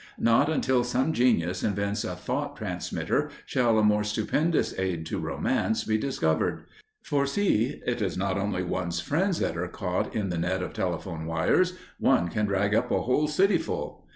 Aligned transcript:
Not 0.17 0.49
until 0.49 0.83
some 0.83 1.13
genius 1.13 1.61
invents 1.63 2.03
a 2.03 2.15
thought 2.15 2.55
transmitter 2.57 3.29
shall 3.45 3.77
a 3.77 3.83
more 3.83 4.03
stupendous 4.03 4.73
aid 4.79 5.05
to 5.05 5.19
Romance 5.19 5.83
be 5.83 5.95
discovered. 5.99 6.63
For 7.03 7.27
see! 7.27 7.79
It 7.85 8.01
is 8.01 8.17
not 8.17 8.35
only 8.35 8.63
one's 8.63 8.99
friends 8.99 9.37
that 9.41 9.55
are 9.55 9.67
caught 9.67 10.15
in 10.15 10.29
the 10.29 10.39
net 10.39 10.63
of 10.63 10.73
telephone 10.73 11.27
wires, 11.27 11.73
one 11.99 12.29
can 12.29 12.47
drag 12.47 12.73
up 12.73 12.89
a 12.89 13.03
whole 13.03 13.27
city 13.27 13.59
full! 13.59 14.07